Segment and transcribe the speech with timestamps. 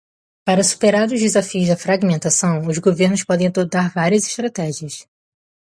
[0.47, 5.07] Para superar os desafios da fragmentação, os governos podem adotar várias estratégias.